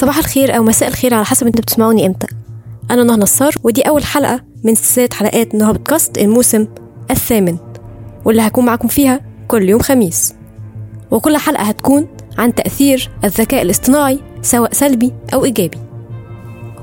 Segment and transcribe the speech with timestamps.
[0.00, 2.26] صباح الخير أو مساء الخير على حسب أنتوا بتسمعوني إمتى.
[2.90, 6.66] أنا نهى نصار ودي أول حلقة من سلسلة حلقات نهى بودكاست الموسم
[7.10, 7.56] الثامن
[8.24, 10.34] واللي هكون معاكم فيها كل يوم خميس.
[11.10, 12.08] وكل حلقة هتكون
[12.38, 15.78] عن تأثير الذكاء الاصطناعي سواء سلبي أو إيجابي.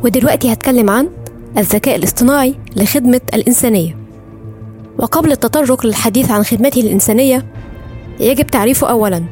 [0.03, 1.09] ودلوقتي هتكلم عن
[1.57, 3.97] الذكاء الاصطناعي لخدمة الإنسانية.
[4.99, 7.45] وقبل التطرق للحديث عن خدمته الإنسانية
[8.19, 9.23] يجب تعريفه أولا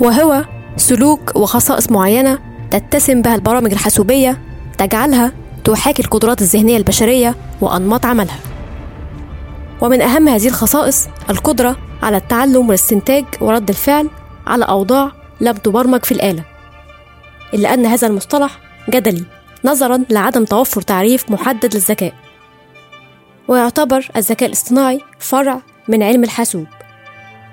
[0.00, 0.44] وهو
[0.76, 4.40] سلوك وخصائص معينة تتسم بها البرامج الحاسوبية
[4.78, 5.32] تجعلها
[5.64, 8.38] تحاكي القدرات الذهنية البشرية وأنماط عملها.
[9.80, 14.10] ومن أهم هذه الخصائص القدرة على التعلم والاستنتاج ورد الفعل
[14.46, 16.44] على أوضاع لم تبرمج في الآلة
[17.54, 18.58] إلا أن هذا المصطلح
[18.90, 19.24] جدلي
[19.64, 22.12] نظرا لعدم توفر تعريف محدد للذكاء.
[23.48, 26.66] ويعتبر الذكاء الاصطناعي فرع من علم الحاسوب.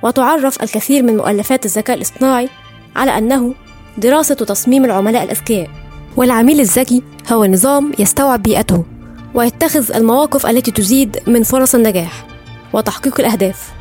[0.04, 2.50] وتعرف الكثير من مؤلفات الذكاء الاصطناعي
[2.96, 3.54] على أنه
[3.98, 5.70] دراسة وتصميم العملاء الأذكياء.
[6.18, 8.86] والعميل الذكي هو نظام يستوعب بيئته
[9.34, 12.26] ويتخذ المواقف التي تزيد من فرص النجاح
[12.74, 13.72] وتحقيق الأهداف.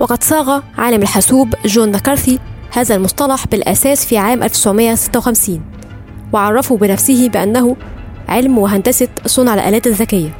[0.00, 2.38] وقد صاغ عالم الحاسوب جون ماكارثي
[2.70, 5.62] هذا المصطلح بالأساس في عام 1956
[6.32, 7.76] وعرفه بنفسه بأنه
[8.28, 10.30] علم وهندسة صنع الآلات الذكية.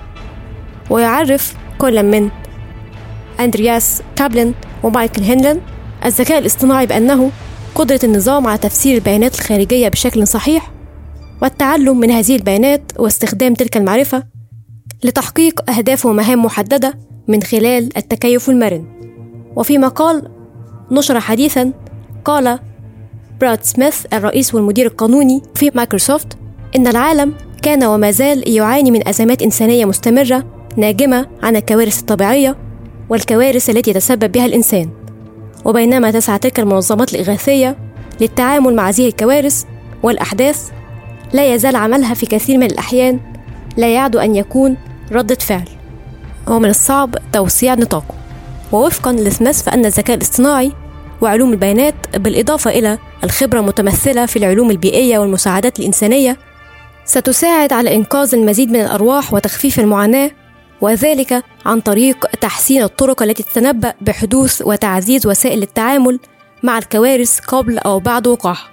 [0.91, 2.31] ويعرف كل من
[3.41, 5.61] أندرياس كابلن ومايكل هنلن
[6.05, 7.31] الذكاء الاصطناعي بأنه
[7.75, 10.73] قدرة النظام على تفسير البيانات الخارجية بشكل صحيح
[11.43, 14.25] والتعلم من هذه البيانات واستخدام تلك المعرفة
[15.05, 16.99] لتحقيق أهداف ومهام محددة
[17.29, 18.85] من خلال التكيف المرن.
[19.57, 20.29] وفي مقال
[20.91, 21.73] نشر حديثا
[22.25, 22.59] قال
[23.41, 26.39] براد سميث الرئيس والمدير القانوني في مايكروسوفت
[26.77, 30.45] إن العالم كان وما زال يعاني من أزمات إنسانية مستمرة
[30.77, 32.57] ناجمة عن الكوارث الطبيعية
[33.09, 35.02] والكوارث التي يتسبب بها الإنسان.
[35.65, 37.77] وبينما تسعى تلك المنظمات الإغاثية
[38.21, 39.65] للتعامل مع هذه الكوارث
[40.03, 40.71] والأحداث
[41.33, 43.21] لا يزال عملها في كثير من الأحيان
[43.77, 44.77] لا يعد أن يكون
[45.13, 45.69] ردة فعل.
[46.47, 48.15] ومن الصعب توسيع نطاقه
[48.73, 50.73] ووفقا لسميث فأن الذكاء الاصطناعي
[51.21, 56.37] وعلوم البيانات بالإضافة إلى الخبرة المتمثلة في العلوم البيئية والمساعدات الإنسانية
[57.05, 60.31] ستساعد على إنقاذ المزيد من الأرواح وتخفيف المعاناة
[60.83, 66.19] وذلك عن طريق تحسين الطرق التي تتنبأ بحدوث وتعزيز وسائل التعامل
[66.63, 68.69] مع الكوارث قبل أو بعد وقوعها.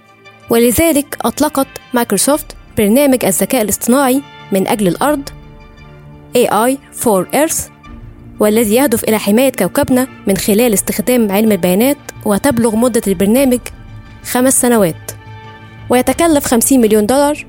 [0.50, 2.46] ولذلك أطلقت مايكروسوفت
[2.78, 4.22] برنامج الذكاء الاصطناعي
[4.52, 5.30] من أجل الأرض
[6.38, 7.62] AI for Earth
[8.40, 13.60] والذي يهدف إلى حماية كوكبنا من خلال استخدام علم البيانات وتبلغ مدة البرنامج
[14.32, 15.12] خمس سنوات.
[15.90, 17.46] ويتكلف 50 مليون دولار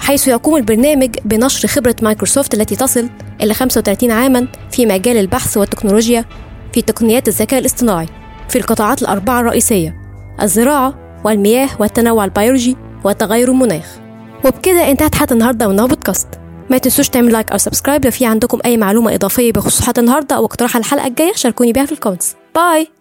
[0.00, 3.10] حيث يقوم البرنامج بنشر خبرة مايكروسوفت التي تصل
[3.42, 6.24] إلى 35 عاما في مجال البحث والتكنولوجيا
[6.72, 8.06] في تقنيات الذكاء الاصطناعي
[8.48, 9.96] في القطاعات الأربعة الرئيسية
[10.42, 13.98] الزراعة والمياه والتنوع البيولوجي وتغير المناخ.
[14.44, 16.28] وبكده انتهت حلقة النهاردة من بودكاست.
[16.70, 20.36] ما تنسوش تعملوا like أو subscribe لو في عندكم أي معلومة إضافية بخصوص حلقة النهاردة
[20.36, 22.36] أو اقتراح الحلقة الجاية شاركوني بيها في ال comments.
[22.54, 22.99] bye!